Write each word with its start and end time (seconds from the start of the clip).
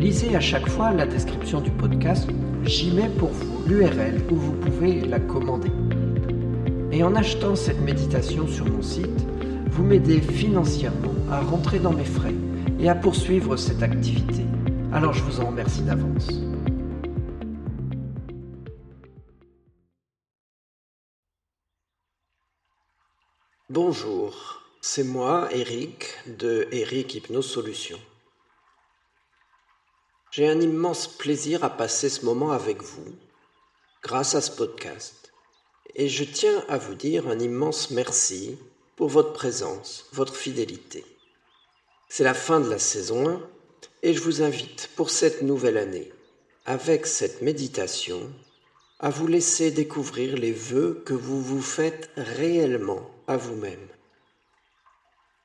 Lisez 0.00 0.34
à 0.34 0.40
chaque 0.40 0.66
fois 0.66 0.92
la 0.92 1.04
description 1.04 1.60
du 1.60 1.70
podcast, 1.70 2.26
j'y 2.64 2.90
mets 2.90 3.10
pour 3.10 3.28
vous 3.28 3.68
l'URL 3.68 4.22
où 4.30 4.34
vous 4.34 4.52
pouvez 4.54 5.02
la 5.02 5.20
commander. 5.20 5.70
Et 6.90 7.04
en 7.04 7.14
achetant 7.14 7.54
cette 7.54 7.82
méditation 7.82 8.48
sur 8.48 8.64
mon 8.64 8.80
site, 8.80 9.26
vous 9.66 9.84
m'aidez 9.84 10.22
financièrement 10.22 11.12
à 11.30 11.42
rentrer 11.42 11.80
dans 11.80 11.92
mes 11.92 12.06
frais 12.06 12.34
et 12.78 12.88
à 12.88 12.94
poursuivre 12.94 13.58
cette 13.58 13.82
activité. 13.82 14.42
Alors 14.90 15.12
je 15.12 15.22
vous 15.22 15.38
en 15.40 15.48
remercie 15.48 15.82
d'avance. 15.82 16.30
Bonjour, 23.68 24.62
c'est 24.80 25.04
moi, 25.04 25.50
Eric, 25.52 26.06
de 26.38 26.68
Eric 26.72 27.16
Hypnose 27.16 27.44
Solutions. 27.44 27.98
J'ai 30.32 30.46
un 30.46 30.60
immense 30.60 31.08
plaisir 31.08 31.64
à 31.64 31.70
passer 31.70 32.08
ce 32.08 32.24
moment 32.24 32.52
avec 32.52 32.82
vous, 32.82 33.16
grâce 34.00 34.36
à 34.36 34.40
ce 34.40 34.52
podcast. 34.52 35.32
Et 35.96 36.08
je 36.08 36.22
tiens 36.22 36.64
à 36.68 36.78
vous 36.78 36.94
dire 36.94 37.26
un 37.26 37.40
immense 37.40 37.90
merci 37.90 38.56
pour 38.94 39.08
votre 39.08 39.32
présence, 39.32 40.06
votre 40.12 40.36
fidélité. 40.36 41.04
C'est 42.08 42.22
la 42.22 42.34
fin 42.34 42.60
de 42.60 42.70
la 42.70 42.78
saison 42.78 43.28
1 43.28 43.40
et 44.04 44.14
je 44.14 44.20
vous 44.20 44.40
invite 44.40 44.90
pour 44.94 45.10
cette 45.10 45.42
nouvelle 45.42 45.78
année, 45.78 46.12
avec 46.64 47.06
cette 47.06 47.42
méditation, 47.42 48.30
à 49.00 49.10
vous 49.10 49.26
laisser 49.26 49.72
découvrir 49.72 50.36
les 50.36 50.52
vœux 50.52 51.02
que 51.04 51.14
vous 51.14 51.42
vous 51.42 51.62
faites 51.62 52.08
réellement 52.16 53.10
à 53.26 53.36
vous-même. 53.36 53.88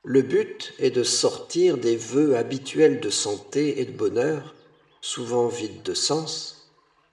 Le 0.04 0.22
but 0.22 0.74
est 0.78 0.90
de 0.90 1.02
sortir 1.02 1.76
des 1.76 1.96
vœux 1.96 2.36
habituels 2.36 3.00
de 3.00 3.10
santé 3.10 3.80
et 3.80 3.84
de 3.84 3.90
bonheur, 3.90 4.55
souvent 5.06 5.46
vides 5.46 5.84
de 5.84 5.94
sens, 5.94 6.68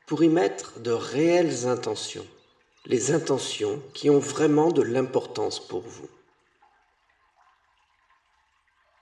pour 0.08 0.24
y 0.24 0.28
mettre 0.28 0.80
de 0.80 0.90
réelles 0.90 1.68
intentions, 1.68 2.26
les 2.88 3.12
intentions 3.12 3.80
qui 3.94 4.09
ont 4.09 4.18
vraiment 4.18 4.72
de 4.72 4.81
l'importance 4.81 5.59
pour 5.59 5.81
vous. 5.81 6.09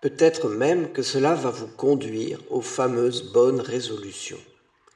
Peut-être 0.01 0.49
même 0.49 0.91
que 0.91 1.03
cela 1.03 1.35
va 1.35 1.51
vous 1.51 1.69
conduire 1.69 2.41
aux 2.49 2.61
fameuses 2.61 3.31
bonnes 3.31 3.61
résolutions 3.61 4.41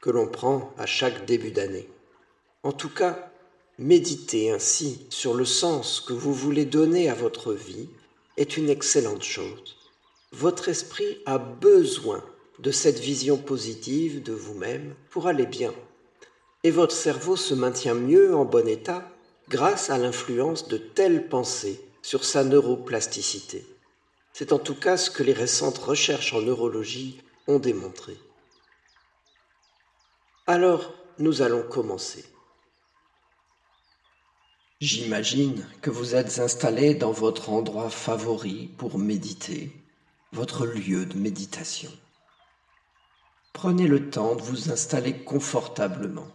que 0.01 0.09
l'on 0.09 0.27
prend 0.27 0.73
à 0.77 0.85
chaque 0.85 1.25
début 1.25 1.51
d'année. 1.51 1.89
En 2.63 2.73
tout 2.73 2.93
cas, 2.93 3.31
méditer 3.79 4.51
ainsi 4.51 5.07
sur 5.09 5.33
le 5.33 5.45
sens 5.45 6.01
que 6.01 6.13
vous 6.13 6.33
voulez 6.33 6.65
donner 6.65 7.09
à 7.09 7.15
votre 7.15 7.53
vie 7.53 7.87
est 8.35 8.57
une 8.57 8.69
excellente 8.69 9.23
chose. 9.23 9.77
Votre 10.33 10.67
esprit 10.67 11.19
a 11.25 11.37
besoin 11.37 12.21
de 12.59 12.71
cette 12.71 12.99
vision 12.99 13.37
positive 13.37 14.23
de 14.23 14.33
vous-même 14.33 14.95
pour 15.09 15.27
aller 15.27 15.45
bien. 15.45 15.73
Et 16.63 16.71
votre 16.71 16.95
cerveau 16.95 17.35
se 17.35 17.53
maintient 17.53 17.93
mieux 17.93 18.35
en 18.35 18.45
bon 18.45 18.67
état 18.67 19.09
grâce 19.49 19.89
à 19.89 19.97
l'influence 19.97 20.67
de 20.67 20.77
telles 20.77 21.27
pensées 21.27 21.79
sur 22.01 22.23
sa 22.23 22.43
neuroplasticité. 22.43 23.65
C'est 24.33 24.51
en 24.51 24.59
tout 24.59 24.75
cas 24.75 24.97
ce 24.97 25.09
que 25.09 25.23
les 25.23 25.33
récentes 25.33 25.77
recherches 25.77 26.33
en 26.33 26.41
neurologie 26.41 27.21
ont 27.47 27.59
démontré. 27.59 28.17
Alors, 30.47 30.93
nous 31.19 31.41
allons 31.41 31.63
commencer. 31.63 32.25
J'imagine 34.81 35.65
que 35.81 35.89
vous 35.89 36.15
êtes 36.15 36.39
installé 36.39 36.95
dans 36.95 37.11
votre 37.11 37.49
endroit 37.49 37.89
favori 37.89 38.69
pour 38.77 38.99
méditer, 38.99 39.71
votre 40.33 40.65
lieu 40.65 41.05
de 41.05 41.17
méditation. 41.17 41.91
Prenez 43.55 43.87
le 43.87 44.09
temps 44.09 44.35
de 44.35 44.41
vous 44.41 44.69
installer 44.69 45.13
confortablement. 45.13 46.27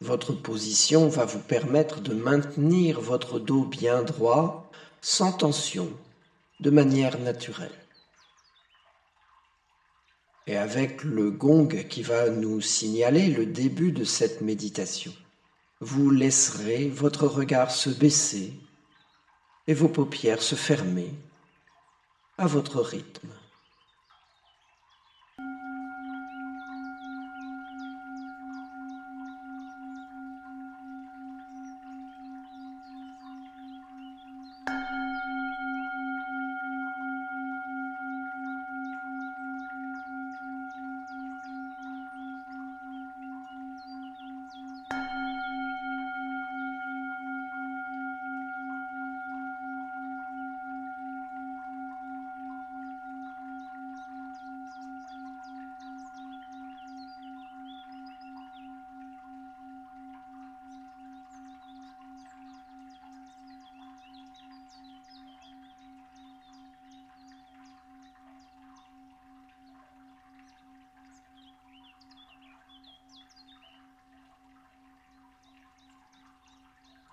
Votre 0.00 0.32
position 0.32 1.06
va 1.08 1.26
vous 1.26 1.38
permettre 1.38 2.00
de 2.00 2.14
maintenir 2.14 2.98
votre 2.98 3.38
dos 3.38 3.66
bien 3.66 4.02
droit 4.02 4.70
sans 5.02 5.30
tension, 5.30 5.90
de 6.60 6.70
manière 6.70 7.18
naturelle. 7.18 7.78
Et 10.46 10.56
avec 10.56 11.04
le 11.04 11.30
gong 11.30 11.68
qui 11.90 12.02
va 12.02 12.30
nous 12.30 12.62
signaler 12.62 13.26
le 13.26 13.44
début 13.44 13.92
de 13.92 14.04
cette 14.04 14.40
méditation, 14.40 15.12
vous 15.80 16.08
laisserez 16.08 16.88
votre 16.88 17.26
regard 17.26 17.70
se 17.70 17.90
baisser 17.90 18.54
et 19.66 19.74
vos 19.74 19.88
paupières 19.88 20.40
se 20.40 20.54
fermer 20.54 21.10
à 22.38 22.46
votre 22.46 22.80
rythme. 22.80 23.28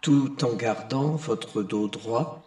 Tout 0.01 0.43
en 0.43 0.53
gardant 0.53 1.15
votre 1.15 1.61
dos 1.61 1.87
droit. 1.87 2.41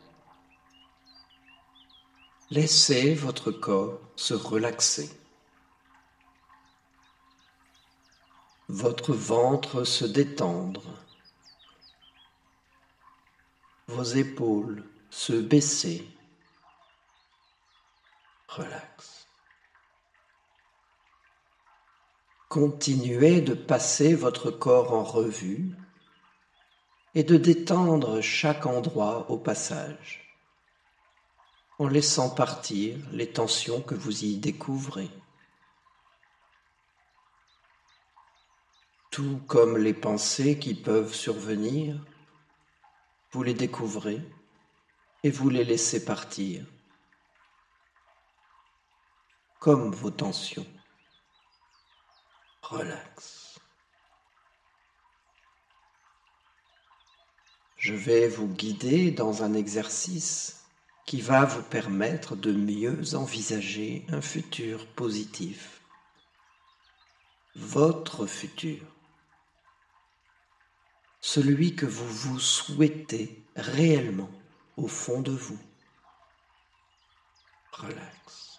Laissez 2.50 3.14
votre 3.14 3.50
corps 3.50 4.00
se 4.16 4.34
relaxer. 4.34 5.10
Votre 8.68 9.12
ventre 9.12 9.84
se 9.84 10.04
détendre 10.04 10.82
vos 13.92 14.02
épaules 14.02 14.84
se 15.10 15.34
baisser. 15.34 16.06
Relax. 18.48 19.26
Continuez 22.48 23.40
de 23.40 23.54
passer 23.54 24.14
votre 24.14 24.50
corps 24.50 24.92
en 24.92 25.04
revue 25.04 25.74
et 27.14 27.24
de 27.24 27.36
détendre 27.36 28.20
chaque 28.20 28.66
endroit 28.66 29.30
au 29.30 29.36
passage, 29.36 30.36
en 31.78 31.86
laissant 31.86 32.30
partir 32.30 32.98
les 33.12 33.30
tensions 33.30 33.82
que 33.82 33.94
vous 33.94 34.24
y 34.24 34.38
découvrez. 34.38 35.10
Tout 39.10 39.40
comme 39.46 39.76
les 39.76 39.92
pensées 39.92 40.58
qui 40.58 40.74
peuvent 40.74 41.12
survenir, 41.12 42.02
vous 43.32 43.42
les 43.42 43.54
découvrez 43.54 44.20
et 45.22 45.30
vous 45.30 45.50
les 45.50 45.64
laissez 45.64 46.04
partir, 46.04 46.64
comme 49.58 49.92
vos 49.92 50.10
tensions. 50.10 50.66
Relax. 52.62 53.41
Je 57.82 57.94
vais 57.94 58.28
vous 58.28 58.46
guider 58.46 59.10
dans 59.10 59.42
un 59.42 59.54
exercice 59.54 60.66
qui 61.04 61.20
va 61.20 61.44
vous 61.44 61.64
permettre 61.64 62.36
de 62.36 62.52
mieux 62.52 63.16
envisager 63.16 64.06
un 64.10 64.20
futur 64.20 64.86
positif. 64.86 65.80
Votre 67.56 68.26
futur. 68.26 68.78
Celui 71.20 71.74
que 71.74 71.84
vous 71.84 72.06
vous 72.06 72.38
souhaitez 72.38 73.42
réellement 73.56 74.30
au 74.76 74.86
fond 74.86 75.20
de 75.20 75.32
vous. 75.32 75.58
Relax. 77.72 78.51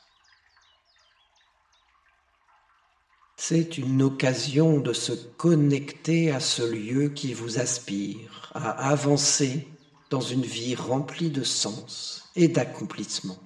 C'est 3.45 3.77
une 3.77 4.01
occasion 4.01 4.79
de 4.79 4.93
se 4.93 5.11
connecter 5.11 6.31
à 6.31 6.39
ce 6.39 6.61
lieu 6.61 7.09
qui 7.09 7.33
vous 7.33 7.59
aspire, 7.59 8.49
à 8.53 8.69
avancer 8.87 9.67
dans 10.09 10.21
une 10.21 10.43
vie 10.43 10.75
remplie 10.75 11.29
de 11.29 11.43
sens 11.43 12.31
et 12.37 12.47
d'accomplissement. 12.47 13.37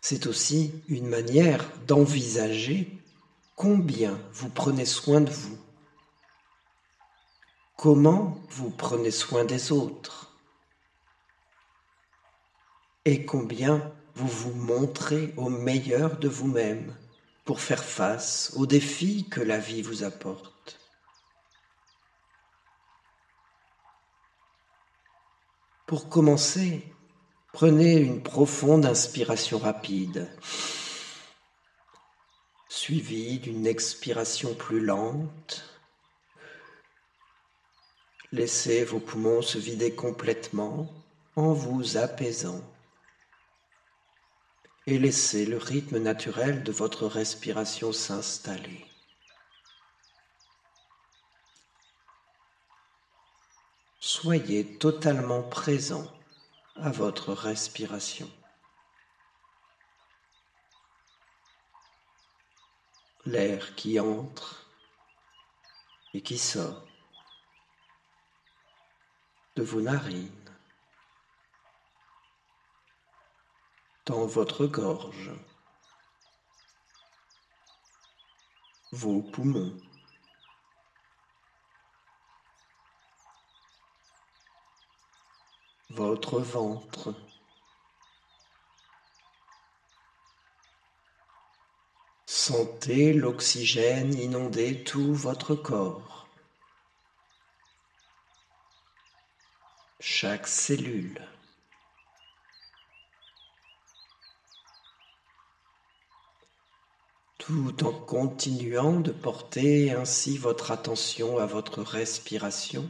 C'est 0.00 0.28
aussi 0.28 0.72
une 0.86 1.08
manière 1.08 1.68
d'envisager 1.88 3.02
combien 3.56 4.16
vous 4.32 4.48
prenez 4.48 4.86
soin 4.86 5.20
de 5.20 5.30
vous, 5.30 5.58
comment 7.76 8.40
vous 8.50 8.70
prenez 8.70 9.10
soin 9.10 9.44
des 9.44 9.72
autres 9.72 10.38
et 13.04 13.24
combien 13.24 13.97
vous 14.18 14.26
vous 14.26 14.54
montrez 14.54 15.32
au 15.36 15.48
meilleur 15.48 16.16
de 16.16 16.26
vous-même 16.26 16.92
pour 17.44 17.60
faire 17.60 17.84
face 17.84 18.52
aux 18.56 18.66
défis 18.66 19.28
que 19.30 19.40
la 19.40 19.58
vie 19.58 19.80
vous 19.80 20.02
apporte. 20.02 20.80
Pour 25.86 26.08
commencer, 26.08 26.82
prenez 27.52 27.94
une 27.94 28.20
profonde 28.20 28.86
inspiration 28.86 29.58
rapide, 29.58 30.28
suivie 32.68 33.38
d'une 33.38 33.68
expiration 33.68 34.52
plus 34.56 34.80
lente. 34.80 35.78
Laissez 38.32 38.82
vos 38.82 38.98
poumons 38.98 39.42
se 39.42 39.58
vider 39.58 39.94
complètement 39.94 40.92
en 41.36 41.52
vous 41.52 41.96
apaisant 41.96 42.60
et 44.90 44.98
laissez 44.98 45.44
le 45.44 45.58
rythme 45.58 45.98
naturel 45.98 46.62
de 46.62 46.72
votre 46.72 47.06
respiration 47.06 47.92
s'installer. 47.92 48.86
Soyez 54.00 54.78
totalement 54.78 55.42
présent 55.42 56.10
à 56.76 56.90
votre 56.90 57.34
respiration. 57.34 58.30
L'air 63.26 63.74
qui 63.74 64.00
entre 64.00 64.70
et 66.14 66.22
qui 66.22 66.38
sort 66.38 66.86
de 69.54 69.62
vos 69.62 69.82
narines 69.82 70.47
dans 74.08 74.24
votre 74.24 74.66
gorge, 74.66 75.30
vos 78.90 79.20
poumons, 79.20 79.76
votre 85.90 86.40
ventre, 86.40 87.14
Sentez 92.24 93.12
l'oxygène 93.12 94.14
inonder 94.14 94.82
tout 94.82 95.12
votre 95.12 95.54
corps, 95.54 96.26
chaque 100.00 100.46
cellule. 100.46 101.20
Tout 107.48 107.86
en 107.86 107.92
continuant 107.92 109.00
de 109.00 109.10
porter 109.10 109.92
ainsi 109.92 110.36
votre 110.36 110.70
attention 110.70 111.38
à 111.38 111.46
votre 111.46 111.80
respiration. 111.80 112.86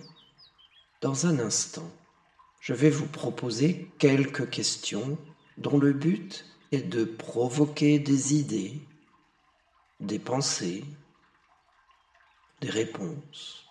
Dans 1.00 1.26
un 1.26 1.38
instant, 1.38 1.88
je 2.58 2.75
vais 2.75 2.90
vous 2.90 3.06
proposer 3.06 3.88
quelques 3.99 4.50
questions 4.50 5.16
dont 5.58 5.78
le 5.78 5.93
but 5.93 6.44
est 6.72 6.82
de 6.82 7.05
provoquer 7.05 8.00
des 8.00 8.34
idées, 8.34 8.81
des 10.00 10.19
pensées, 10.19 10.82
des 12.61 12.70
réponses. 12.70 13.64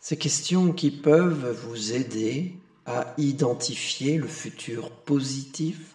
Ces 0.00 0.16
questions 0.16 0.72
qui 0.72 0.90
peuvent 0.90 1.50
vous 1.50 1.92
aider 1.92 2.54
à 2.86 3.12
identifier 3.18 4.16
le 4.16 4.28
futur 4.28 4.90
positif 4.90 5.94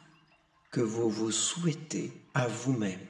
que 0.74 0.82
vous 0.82 1.08
vous 1.08 1.32
souhaitez 1.32 2.12
à 2.34 2.48
vous-même. 2.48 3.08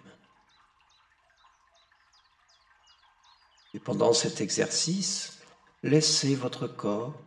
Et 3.73 3.79
pendant 3.79 4.11
cet 4.11 4.41
exercice, 4.41 5.39
laissez 5.81 6.35
votre 6.35 6.67
corps, 6.67 7.17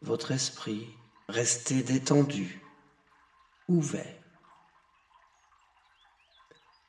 votre 0.00 0.30
esprit 0.30 0.86
rester 1.28 1.82
détendu, 1.82 2.62
ouvert. 3.66 4.22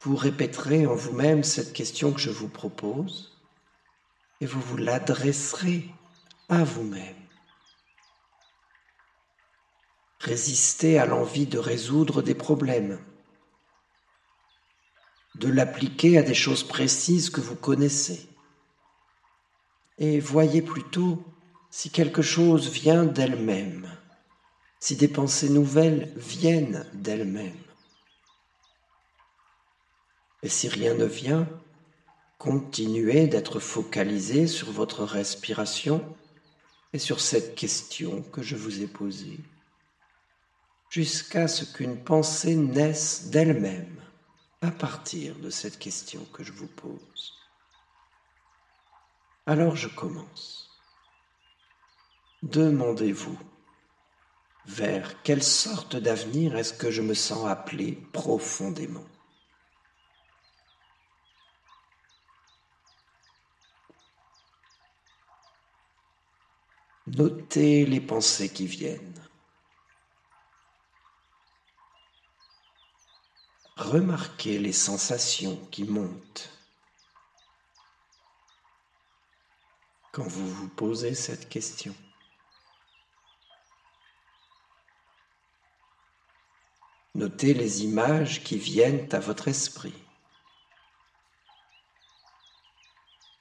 Vous 0.01 0.15
répéterez 0.15 0.85
en 0.85 0.93
vous-même 0.93 1.43
cette 1.43 1.73
question 1.73 2.13
que 2.13 2.19
je 2.19 2.29
vous 2.29 2.49
propose 2.49 3.41
et 4.39 4.45
vous 4.45 4.61
vous 4.61 4.77
l'adresserez 4.77 5.89
à 6.47 6.63
vous-même. 6.63 7.22
Résistez 10.23 10.99
à 10.99 11.05
l'envie 11.05 11.47
de 11.47 11.57
résoudre 11.57 12.21
des 12.21 12.33
problèmes, 12.33 12.97
de 15.35 15.49
l'appliquer 15.49 16.17
à 16.17 16.23
des 16.23 16.33
choses 16.33 16.63
précises 16.63 17.29
que 17.29 17.41
vous 17.41 17.57
connaissez. 17.57 18.29
Et 19.97 20.21
voyez 20.21 20.61
plutôt 20.61 21.21
si 21.71 21.89
quelque 21.89 22.21
chose 22.21 22.69
vient 22.69 23.03
d'elle-même, 23.03 23.89
si 24.79 24.95
des 24.95 25.09
pensées 25.09 25.49
nouvelles 25.49 26.13
viennent 26.15 26.89
d'elles-mêmes. 26.93 27.61
Et 30.41 30.47
si 30.47 30.69
rien 30.69 30.93
ne 30.93 31.05
vient, 31.05 31.49
continuez 32.37 33.27
d'être 33.27 33.59
focalisé 33.59 34.47
sur 34.47 34.71
votre 34.71 35.03
respiration 35.03 36.01
et 36.93 36.99
sur 36.99 37.19
cette 37.19 37.55
question 37.55 38.21
que 38.31 38.41
je 38.41 38.55
vous 38.55 38.81
ai 38.81 38.87
posée 38.87 39.41
jusqu'à 40.93 41.47
ce 41.47 41.65
qu'une 41.65 42.03
pensée 42.03 42.55
naisse 42.55 43.31
d'elle-même 43.31 43.99
à 44.61 44.69
partir 44.69 45.35
de 45.39 45.49
cette 45.49 45.79
question 45.79 46.23
que 46.25 46.43
je 46.43 46.51
vous 46.51 46.67
pose. 46.67 47.33
Alors 49.47 49.75
je 49.75 49.87
commence. 49.87 50.69
Demandez-vous, 52.43 53.39
vers 54.67 55.23
quelle 55.23 55.41
sorte 55.41 55.95
d'avenir 55.95 56.55
est-ce 56.57 56.73
que 56.73 56.91
je 56.91 57.01
me 57.01 57.15
sens 57.15 57.47
appelé 57.47 57.93
profondément? 58.13 59.07
Notez 67.07 67.87
les 67.87 67.99
pensées 67.99 68.49
qui 68.49 68.67
viennent. 68.67 69.12
Remarquez 73.75 74.59
les 74.59 74.73
sensations 74.73 75.57
qui 75.71 75.83
montent 75.83 76.49
quand 80.11 80.27
vous 80.27 80.47
vous 80.47 80.69
posez 80.69 81.15
cette 81.15 81.49
question. 81.49 81.95
Notez 87.15 87.55
les 87.55 87.83
images 87.83 88.43
qui 88.43 88.57
viennent 88.57 89.07
à 89.11 89.19
votre 89.19 89.47
esprit. 89.47 89.93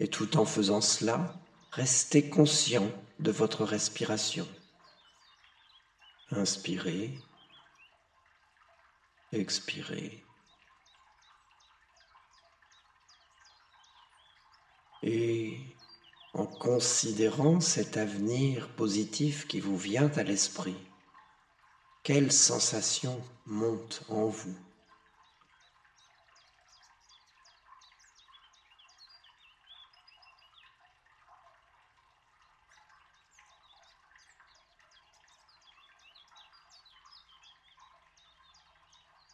Et 0.00 0.08
tout 0.08 0.38
en 0.38 0.46
faisant 0.46 0.80
cela, 0.80 1.38
restez 1.72 2.30
conscient 2.30 2.90
de 3.18 3.30
votre 3.30 3.64
respiration. 3.64 4.48
Inspirez, 6.30 7.18
expirez. 9.32 10.22
Et 15.02 15.58
en 16.34 16.46
considérant 16.46 17.60
cet 17.60 17.96
avenir 17.96 18.68
positif 18.76 19.46
qui 19.48 19.60
vous 19.60 19.76
vient 19.76 20.10
à 20.16 20.22
l'esprit, 20.22 20.76
quelles 22.02 22.32
sensations 22.32 23.20
montent 23.46 24.02
en 24.08 24.26
vous? 24.26 24.56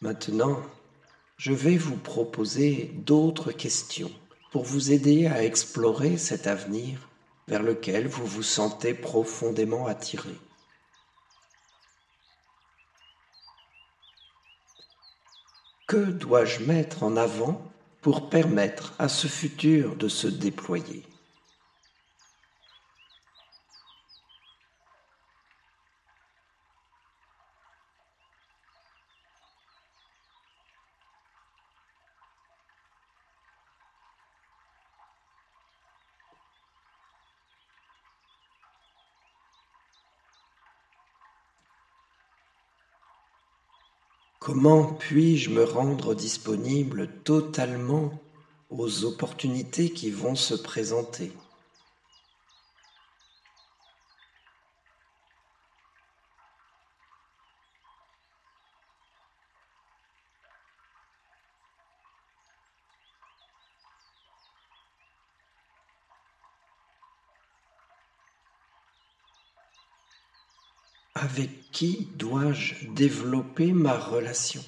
Maintenant, 0.08 0.62
je 1.36 1.52
vais 1.52 1.76
vous 1.76 1.98
proposer 1.98 2.92
d'autres 2.94 3.52
questions 3.52 4.10
pour 4.52 4.64
vous 4.64 4.90
aider 4.90 5.26
à 5.26 5.44
explorer 5.44 6.16
cet 6.16 6.46
avenir 6.46 7.10
vers 7.46 7.62
lequel 7.62 8.08
vous 8.08 8.24
vous 8.24 8.42
sentez 8.42 8.94
profondément 8.94 9.86
attiré. 9.86 10.30
Que 15.86 16.10
dois-je 16.10 16.64
mettre 16.64 17.02
en 17.02 17.14
avant 17.18 17.60
pour 18.00 18.30
permettre 18.30 18.94
à 18.98 19.10
ce 19.10 19.26
futur 19.26 19.94
de 19.94 20.08
se 20.08 20.26
déployer? 20.26 21.04
Comment 44.48 44.84
puis-je 44.84 45.50
me 45.50 45.62
rendre 45.62 46.14
disponible 46.14 47.10
totalement 47.22 48.10
aux 48.70 49.04
opportunités 49.04 49.90
qui 49.90 50.10
vont 50.10 50.36
se 50.36 50.54
présenter? 50.54 51.32
Avec 71.20 71.72
qui 71.72 72.08
dois-je 72.16 72.86
développer 72.94 73.72
ma 73.72 73.98
relation? 73.98 74.62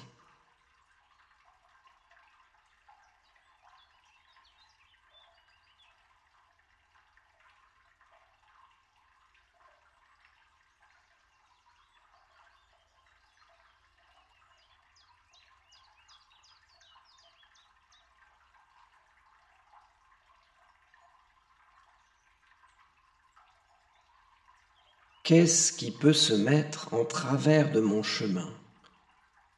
Qu'est-ce 25.23 25.71
qui 25.71 25.91
peut 25.91 26.13
se 26.13 26.33
mettre 26.33 26.95
en 26.95 27.05
travers 27.05 27.71
de 27.71 27.79
mon 27.79 28.01
chemin? 28.01 28.51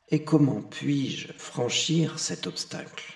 Et 0.10 0.26
comment 0.26 0.62
puis-je 0.62 1.32
franchir 1.38 2.20
cet 2.20 2.48
obstacle? 2.48 3.14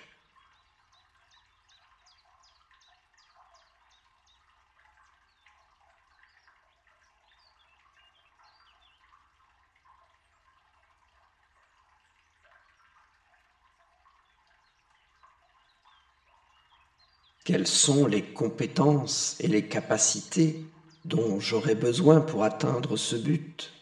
Quelles 17.44 17.66
sont 17.66 18.06
les 18.06 18.32
compétences 18.32 19.36
et 19.40 19.48
les 19.48 19.68
capacités 19.68 20.64
dont 21.08 21.40
j'aurai 21.40 21.74
besoin 21.74 22.20
pour 22.20 22.44
atteindre 22.44 22.96
ce 22.98 23.16
but. 23.16 23.72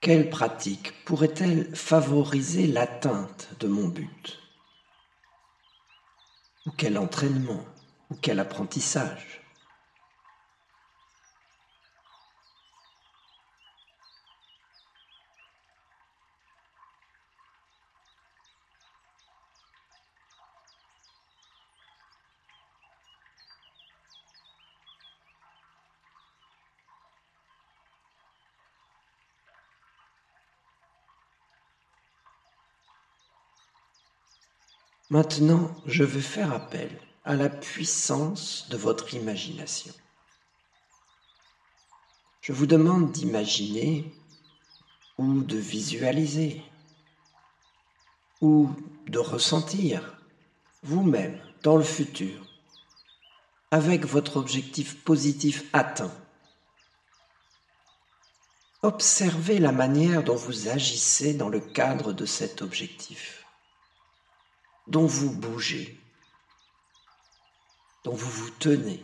Quelle 0.00 0.30
pratique 0.30 1.04
pourrait-elle 1.04 1.74
favoriser 1.74 2.66
l'atteinte 2.68 3.48
de 3.58 3.68
mon 3.68 3.88
but? 3.88 4.38
Ou 6.66 6.70
quel 6.76 6.96
entraînement? 6.98 7.64
Quel 8.20 8.40
apprentissage. 8.40 9.40
Maintenant, 35.12 35.74
je 35.86 36.04
vais 36.04 36.20
faire 36.20 36.52
appel 36.52 36.88
à 37.30 37.36
la 37.36 37.48
puissance 37.48 38.66
de 38.70 38.76
votre 38.76 39.14
imagination. 39.14 39.94
Je 42.40 42.52
vous 42.52 42.66
demande 42.66 43.12
d'imaginer 43.12 44.12
ou 45.16 45.42
de 45.42 45.56
visualiser 45.56 46.60
ou 48.40 48.68
de 49.06 49.20
ressentir 49.20 50.18
vous-même 50.82 51.40
dans 51.62 51.76
le 51.76 51.84
futur 51.84 52.44
avec 53.70 54.06
votre 54.06 54.36
objectif 54.36 55.00
positif 55.04 55.66
atteint. 55.72 56.12
Observez 58.82 59.60
la 59.60 59.70
manière 59.70 60.24
dont 60.24 60.34
vous 60.34 60.66
agissez 60.66 61.34
dans 61.34 61.48
le 61.48 61.60
cadre 61.60 62.12
de 62.12 62.26
cet 62.26 62.60
objectif, 62.60 63.46
dont 64.88 65.06
vous 65.06 65.30
bougez, 65.30 65.96
dont 68.04 68.14
vous 68.14 68.30
vous 68.30 68.50
tenez, 68.50 69.02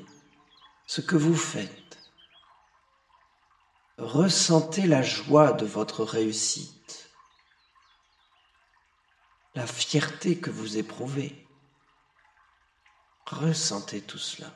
ce 0.86 1.00
que 1.00 1.16
vous 1.16 1.36
faites. 1.36 1.98
Ressentez 3.98 4.86
la 4.86 5.02
joie 5.02 5.52
de 5.52 5.64
votre 5.64 6.04
réussite, 6.04 7.10
la 9.54 9.66
fierté 9.66 10.38
que 10.38 10.50
vous 10.50 10.76
éprouvez. 10.76 11.46
Ressentez 13.26 14.02
tout 14.02 14.18
cela. 14.18 14.52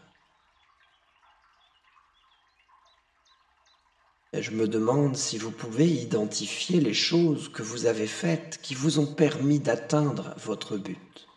Et 4.32 4.42
je 4.42 4.52
me 4.52 4.68
demande 4.68 5.16
si 5.16 5.38
vous 5.38 5.50
pouvez 5.50 5.88
identifier 5.88 6.80
les 6.80 6.94
choses 6.94 7.50
que 7.50 7.64
vous 7.64 7.86
avez 7.86 8.06
faites 8.06 8.60
qui 8.62 8.74
vous 8.74 9.00
ont 9.00 9.12
permis 9.12 9.58
d'atteindre 9.58 10.34
votre 10.36 10.76
but. 10.76 11.29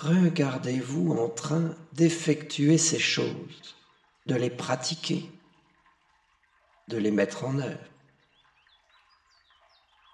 Regardez-vous 0.00 1.12
en 1.18 1.28
train 1.28 1.74
d'effectuer 1.92 2.78
ces 2.78 3.00
choses, 3.00 3.74
de 4.26 4.36
les 4.36 4.50
pratiquer, 4.50 5.28
de 6.86 6.98
les 6.98 7.10
mettre 7.10 7.44
en 7.44 7.58
œuvre, 7.58 7.90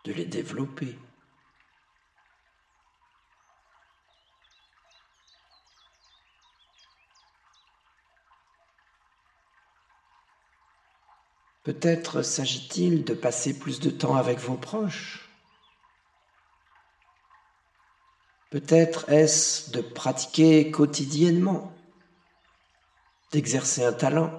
de 0.05 0.12
les 0.12 0.25
développer. 0.25 0.97
Peut-être 11.62 12.23
s'agit-il 12.23 13.05
de 13.05 13.12
passer 13.12 13.59
plus 13.59 13.81
de 13.81 13.91
temps 13.91 14.17
avec 14.17 14.38
vos 14.38 14.57
proches. 14.57 15.24
Peut-être 18.55 19.09
est-ce 19.11 19.73
de 19.73 19.81
pratiquer 19.81 20.71
quotidiennement, 20.71 21.73
d'exercer 23.33 23.83
un 23.83 23.93
talent, 23.93 24.31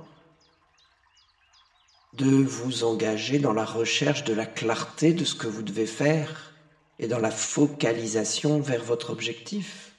de 2.14 2.26
vous 2.26 2.86
engager 2.86 3.40
dans 3.40 3.52
la 3.52 3.66
recherche 3.66 4.24
de 4.24 4.34
la 4.34 4.46
clarté 4.46 5.12
de 5.12 5.26
ce 5.26 5.36
que 5.36 5.48
vous 5.48 5.64
devez 5.64 5.86
faire 5.86 6.54
et 6.98 7.10
dans 7.10 7.20
la 7.20 7.30
focalisation 7.30 8.62
vers 8.62 8.86
votre 8.86 9.10
objectif. 9.10 9.98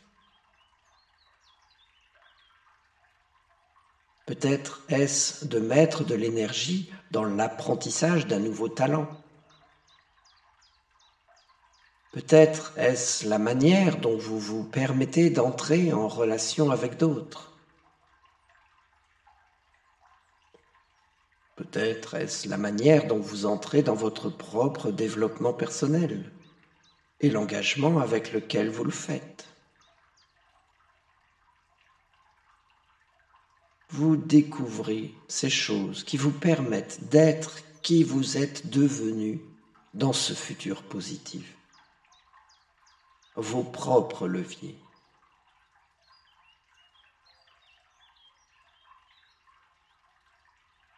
Peut-être 4.25 4.81
est-ce 4.89 5.45
de 5.45 5.59
mettre 5.61 6.05
de 6.05 6.15
l'énergie 6.15 6.91
dans 7.11 7.25
l'apprentissage 7.25 8.27
d'un 8.27 8.41
nouveau 8.41 8.71
talent. 8.71 9.26
Peut-être 12.17 12.73
est-ce 12.79 13.29
la 13.29 13.37
manière 13.37 13.99
dont 13.99 14.17
vous 14.17 14.39
vous 14.39 14.65
permettez 14.65 15.29
d'entrer 15.29 15.93
en 15.93 16.09
relation 16.09 16.71
avec 16.71 16.97
d'autres. 16.97 17.53
Peut-être 21.57 22.15
est-ce 22.15 22.49
la 22.49 22.57
manière 22.57 23.05
dont 23.05 23.19
vous 23.19 23.45
entrez 23.45 23.83
dans 23.83 23.95
votre 23.95 24.31
propre 24.31 24.91
développement 24.91 25.53
personnel 25.53 26.33
et 27.21 27.29
l'engagement 27.29 27.99
avec 27.99 28.33
lequel 28.33 28.71
vous 28.71 28.85
le 28.85 28.91
faites. 28.91 29.45
vous 33.91 34.17
découvrez 34.17 35.13
ces 35.29 35.51
choses 35.51 36.03
qui 36.03 36.17
vous 36.17 36.33
permettent 36.33 36.99
d'être 37.11 37.59
qui 37.83 38.05
vous 38.05 38.39
êtes 38.39 38.69
devenu 38.69 39.41
dans 39.95 40.15
ce 40.15 40.33
futur 40.33 40.83
positif. 40.83 41.56
Vos 43.37 43.63
propres 43.63 44.27
leviers. 44.27 44.79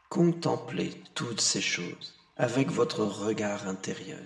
Contemplez 0.09 1.03
toutes 1.15 1.41
ces 1.41 1.61
choses 1.61 2.17
avec 2.37 2.71
votre 2.71 3.05
regard 3.05 3.67
intérieur. 3.67 4.25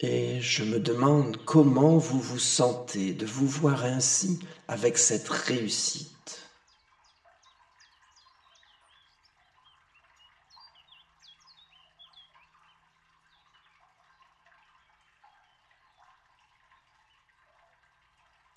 Et 0.00 0.40
je 0.40 0.64
me 0.64 0.80
demande 0.80 1.36
comment 1.44 1.98
vous 1.98 2.20
vous 2.20 2.40
sentez 2.40 3.14
de 3.14 3.24
vous 3.24 3.46
voir 3.46 3.84
ainsi 3.84 4.40
avec 4.66 4.98
cette 4.98 5.28
réussite. 5.28 6.11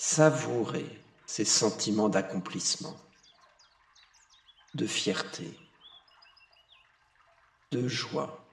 Savourez 0.08 1.02
ces 1.26 1.46
sentiments 1.46 2.10
d'accomplissement, 2.10 2.96
de 4.76 4.86
fierté, 4.86 5.60
de 7.72 7.88
joie 7.88 8.46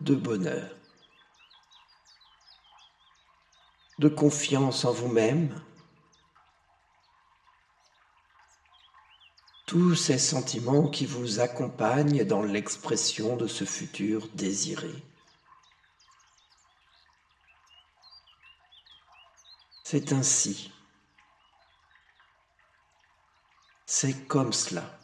de 0.00 0.14
bonheur, 0.14 0.70
de 3.98 4.08
confiance 4.08 4.84
en 4.84 4.92
vous-même, 4.92 5.60
tous 9.66 9.96
ces 9.96 10.18
sentiments 10.18 10.88
qui 10.88 11.04
vous 11.04 11.40
accompagnent 11.40 12.24
dans 12.24 12.42
l'expression 12.42 13.36
de 13.36 13.48
ce 13.48 13.64
futur 13.64 14.28
désiré. 14.34 14.94
C'est 19.88 20.12
ainsi. 20.12 20.72
C'est 23.86 24.26
comme 24.26 24.52
cela. 24.52 24.98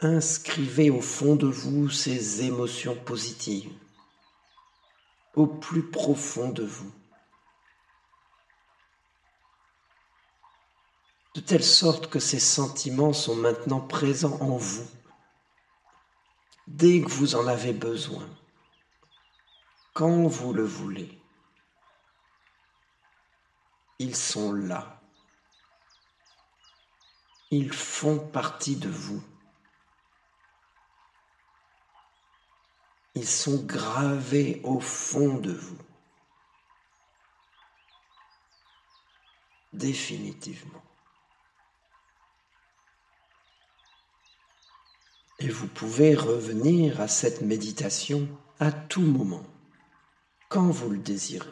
Inscrivez 0.00 0.88
au 0.88 1.02
fond 1.02 1.36
de 1.36 1.48
vous 1.48 1.90
ces 1.90 2.44
émotions 2.44 2.96
positives, 2.96 3.70
au 5.34 5.46
plus 5.46 5.90
profond 5.90 6.48
de 6.48 6.64
vous, 6.64 6.94
de 11.34 11.40
telle 11.42 11.62
sorte 11.62 12.08
que 12.08 12.20
ces 12.20 12.40
sentiments 12.40 13.12
sont 13.12 13.36
maintenant 13.36 13.82
présents 13.82 14.40
en 14.40 14.56
vous, 14.56 14.88
dès 16.66 17.02
que 17.02 17.10
vous 17.10 17.34
en 17.34 17.46
avez 17.46 17.74
besoin, 17.74 18.26
quand 19.98 20.28
vous 20.28 20.52
le 20.52 20.62
voulez. 20.62 21.20
Ils 23.98 24.14
sont 24.14 24.52
là. 24.52 25.02
Ils 27.50 27.72
font 27.72 28.20
partie 28.20 28.76
de 28.76 28.88
vous. 28.88 29.20
Ils 33.16 33.26
sont 33.26 33.64
gravés 33.64 34.60
au 34.62 34.78
fond 34.78 35.34
de 35.38 35.52
vous. 35.52 35.78
Définitivement. 39.72 40.84
Et 45.40 45.48
vous 45.48 45.66
pouvez 45.66 46.14
revenir 46.14 47.00
à 47.00 47.08
cette 47.08 47.40
méditation 47.40 48.28
à 48.60 48.70
tout 48.70 49.02
moment, 49.02 49.42
quand 50.48 50.70
vous 50.70 50.90
le 50.90 50.98
désirez. 50.98 51.46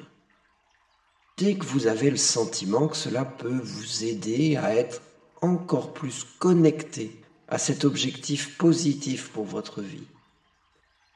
Dès 1.36 1.56
que 1.56 1.66
vous 1.66 1.86
avez 1.86 2.10
le 2.10 2.16
sentiment 2.16 2.88
que 2.88 2.96
cela 2.96 3.24
peut 3.24 3.60
vous 3.62 4.04
aider 4.04 4.56
à 4.56 4.74
être 4.74 5.02
encore 5.42 5.92
plus 5.92 6.24
connecté 6.38 7.20
à 7.48 7.58
cet 7.58 7.84
objectif 7.84 8.56
positif 8.56 9.30
pour 9.30 9.44
votre 9.44 9.82
vie 9.82 10.06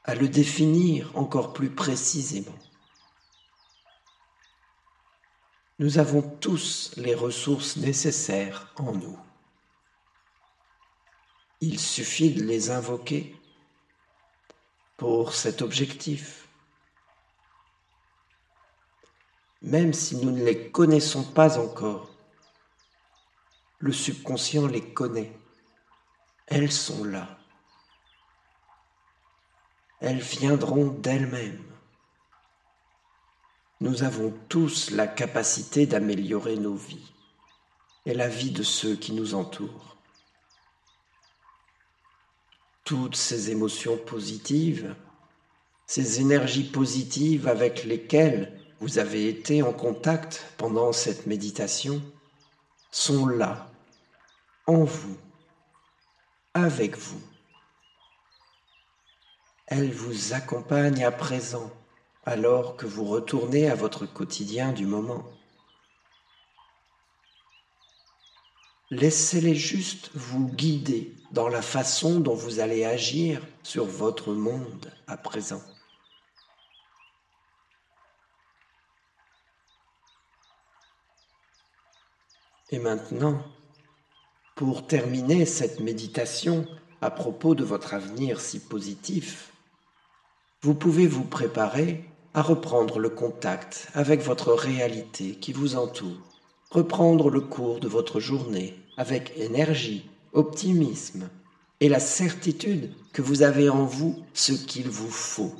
à 0.03 0.15
le 0.15 0.27
définir 0.27 1.11
encore 1.15 1.53
plus 1.53 1.69
précisément. 1.69 2.57
Nous 5.79 5.97
avons 5.97 6.21
tous 6.21 6.91
les 6.97 7.15
ressources 7.15 7.77
nécessaires 7.77 8.71
en 8.77 8.93
nous. 8.93 9.17
Il 11.59 11.79
suffit 11.79 12.31
de 12.31 12.43
les 12.43 12.71
invoquer 12.71 13.35
pour 14.97 15.33
cet 15.33 15.61
objectif. 15.61 16.47
Même 19.61 19.93
si 19.93 20.15
nous 20.17 20.31
ne 20.31 20.43
les 20.43 20.69
connaissons 20.71 21.23
pas 21.23 21.59
encore, 21.59 22.09
le 23.79 23.91
subconscient 23.91 24.67
les 24.67 24.93
connaît. 24.93 25.31
Elles 26.47 26.71
sont 26.71 27.03
là 27.03 27.37
elles 30.01 30.19
viendront 30.19 30.87
d'elles-mêmes. 30.87 31.63
Nous 33.79 34.03
avons 34.03 34.33
tous 34.49 34.89
la 34.91 35.07
capacité 35.07 35.85
d'améliorer 35.85 36.57
nos 36.57 36.73
vies 36.73 37.13
et 38.05 38.13
la 38.15 38.27
vie 38.27 38.51
de 38.51 38.63
ceux 38.63 38.95
qui 38.95 39.13
nous 39.13 39.35
entourent. 39.35 39.97
Toutes 42.83 43.15
ces 43.15 43.51
émotions 43.51 43.97
positives, 43.97 44.95
ces 45.85 46.19
énergies 46.19 46.69
positives 46.69 47.47
avec 47.47 47.83
lesquelles 47.83 48.59
vous 48.81 48.97
avez 48.97 49.29
été 49.29 49.61
en 49.61 49.73
contact 49.73 50.43
pendant 50.57 50.91
cette 50.91 51.27
méditation, 51.27 52.01
sont 52.89 53.27
là, 53.27 53.69
en 54.65 54.83
vous, 54.83 55.17
avec 56.55 56.97
vous. 56.97 57.21
Elle 59.67 59.91
vous 59.91 60.33
accompagne 60.33 61.03
à 61.05 61.11
présent 61.11 61.71
alors 62.25 62.75
que 62.75 62.87
vous 62.87 63.05
retournez 63.05 63.69
à 63.69 63.75
votre 63.75 64.07
quotidien 64.07 64.71
du 64.71 64.87
moment. 64.87 65.23
Laissez-les 68.89 69.55
juste 69.55 70.09
vous 70.15 70.47
guider 70.47 71.15
dans 71.31 71.49
la 71.49 71.61
façon 71.61 72.19
dont 72.19 72.35
vous 72.35 72.59
allez 72.59 72.83
agir 72.83 73.45
sur 73.61 73.85
votre 73.85 74.33
monde 74.33 74.91
à 75.05 75.17
présent. 75.17 75.61
Et 82.73 82.79
maintenant, 82.79 83.41
pour 84.55 84.87
terminer 84.87 85.45
cette 85.45 85.81
méditation 85.81 86.65
à 87.01 87.11
propos 87.11 87.53
de 87.53 87.65
votre 87.65 87.93
avenir 87.93 88.39
si 88.39 88.59
positif, 88.59 89.51
vous 90.61 90.73
pouvez 90.73 91.05
vous 91.05 91.25
préparer 91.25 92.05
à 92.33 92.41
reprendre 92.41 92.99
le 92.99 93.09
contact 93.09 93.89
avec 93.93 94.21
votre 94.21 94.53
réalité 94.53 95.35
qui 95.35 95.51
vous 95.51 95.75
entoure, 95.75 96.17
reprendre 96.69 97.29
le 97.29 97.41
cours 97.41 97.81
de 97.81 97.89
votre 97.89 98.21
journée 98.21 98.73
avec 98.95 99.33
énergie, 99.35 100.09
optimisme 100.31 101.29
et 101.81 101.89
la 101.89 101.99
certitude 101.99 102.93
que 103.11 103.21
vous 103.21 103.41
avez 103.41 103.67
en 103.67 103.83
vous 103.83 104.23
ce 104.33 104.53
qu'il 104.53 104.87
vous 104.89 105.11
faut. 105.11 105.53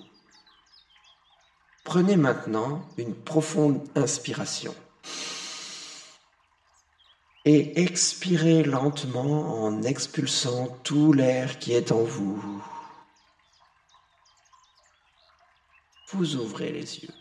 Prenez 1.84 2.16
maintenant 2.16 2.88
une 2.98 3.16
profonde 3.16 3.82
inspiration 3.96 4.74
et 7.46 7.82
expirez 7.82 8.64
lentement 8.64 9.64
en 9.64 9.84
expulsant 9.84 10.68
tout 10.84 11.14
l'air 11.14 11.60
qui 11.60 11.74
est 11.74 11.92
en 11.92 12.04
vous. 12.04 12.64
Vous 16.10 16.36
ouvrez 16.36 16.72
les 16.72 17.00
yeux. 17.00 17.21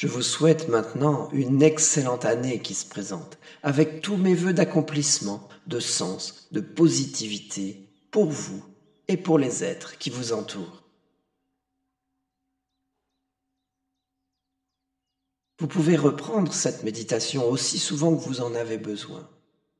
Je 0.00 0.06
vous 0.06 0.22
souhaite 0.22 0.70
maintenant 0.70 1.28
une 1.30 1.60
excellente 1.62 2.24
année 2.24 2.62
qui 2.62 2.72
se 2.72 2.86
présente, 2.86 3.36
avec 3.62 4.00
tous 4.00 4.16
mes 4.16 4.34
voeux 4.34 4.54
d'accomplissement, 4.54 5.46
de 5.66 5.78
sens, 5.78 6.48
de 6.52 6.60
positivité 6.60 7.86
pour 8.10 8.24
vous 8.30 8.64
et 9.08 9.18
pour 9.18 9.38
les 9.38 9.62
êtres 9.62 9.98
qui 9.98 10.08
vous 10.08 10.32
entourent. 10.32 10.84
Vous 15.58 15.66
pouvez 15.66 15.96
reprendre 15.96 16.54
cette 16.54 16.82
méditation 16.82 17.46
aussi 17.50 17.78
souvent 17.78 18.16
que 18.16 18.24
vous 18.24 18.40
en 18.40 18.54
avez 18.54 18.78
besoin. 18.78 19.28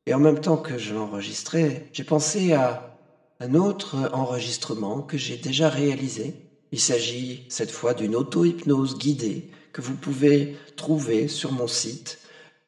Et 0.05 0.13
en 0.13 0.21
même 0.21 0.43
temps 0.43 0.59
que 0.59 0.77
je 0.77 0.93
l'enregistrais, 0.93 1.89
j'ai 1.95 2.05
pensé 2.05 2.53
à 2.53 2.95
un 3.41 3.55
autre 3.55 4.11
enregistrement 4.13 5.01
que 5.01 5.17
j'ai 5.17 5.39
déjà 5.39 5.71
réalisé. 5.71 6.35
Il 6.73 6.81
s'agit 6.81 7.47
cette 7.49 7.71
fois 7.71 7.95
d'une 7.95 8.15
auto-hypnose 8.15 8.99
guidée 8.99 9.51
que 9.73 9.81
vous 9.81 9.95
pouvez 9.95 10.57
trouver 10.77 11.29
sur 11.29 11.53
mon 11.53 11.67
site 11.67 12.19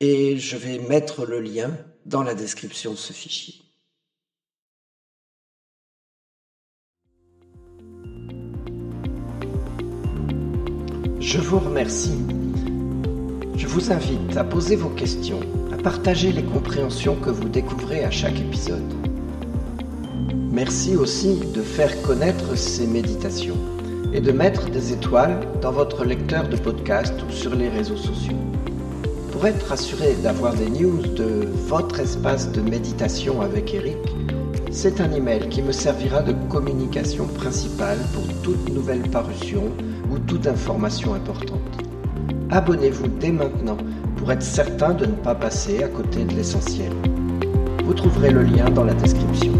et 0.01 0.39
je 0.39 0.57
vais 0.57 0.79
mettre 0.79 1.27
le 1.27 1.41
lien 1.41 1.77
dans 2.07 2.23
la 2.23 2.35
description 2.35 2.93
de 2.93 2.97
ce 2.97 3.13
fichier. 3.13 3.55
Je 11.21 11.39
vous 11.39 11.61
remercie. 11.61 12.19
Je 13.57 13.67
vous 13.69 13.93
invite 13.93 14.37
à 14.37 14.45
poser 14.45 14.75
vos 14.77 14.91
questions, 14.91 15.41
à 15.73 15.77
partager 15.77 16.33
les 16.33 16.43
compréhensions 16.43 17.15
que 17.17 17.31
vous 17.31 17.49
découvrez 17.49 18.05
à 18.05 18.11
chaque 18.11 18.41
épisode. 18.41 18.93
Merci 20.51 20.97
aussi 20.97 21.37
de 21.37 21.63
faire 21.63 22.03
connaître 22.03 22.59
ces 22.59 22.87
méditations 22.87 23.57
et 24.13 24.21
de 24.21 24.33
mettre 24.33 24.69
des 24.71 24.93
étoiles 24.93 25.41
dans 25.61 25.73
votre 25.73 26.05
lecteur 26.05 26.49
de 26.49 26.57
podcast 26.57 27.15
ou 27.27 27.33
sur 27.33 27.55
les 27.55 27.69
réseaux 27.69 27.97
sociaux. 27.97 28.37
Pour 29.33 29.47
être 29.47 29.73
assuré 29.73 30.15
d'avoir 30.23 30.55
des 30.55 30.69
news 30.69 31.01
de 31.17 31.49
votre 31.67 32.01
espace 32.01 32.53
de 32.53 32.61
méditation 32.61 33.41
avec 33.41 33.75
Eric, 33.75 33.99
c'est 34.71 35.01
un 35.01 35.11
email 35.13 35.49
qui 35.49 35.63
me 35.63 35.73
servira 35.73 36.23
de 36.23 36.35
communication 36.49 37.27
principale 37.27 37.99
pour 38.15 38.25
toute 38.43 38.73
nouvelle 38.73 39.03
parution 39.11 39.65
ou 40.11 40.19
toute 40.19 40.47
information 40.47 41.15
importante. 41.15 41.61
Abonnez-vous 42.51 43.09
dès 43.21 43.33
maintenant 43.33 43.79
pour 44.17 44.31
être 44.31 44.43
certain 44.43 44.95
de 44.95 45.07
ne 45.07 45.13
pas 45.13 45.35
passer 45.35 45.83
à 45.83 45.89
côté 45.89 46.25
de 46.25 46.35
l'essentiel. 46.35 46.93
Vous 47.85 47.95
trouverez 47.95 48.31
le 48.31 48.43
lien 48.43 48.71
dans 48.71 48.85
la 48.85 48.95
description. 48.95 49.53